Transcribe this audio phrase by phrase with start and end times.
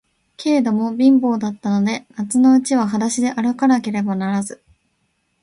[0.35, 4.59] けれども、貧乏だったので、夏のうちははだしであるかなければならず、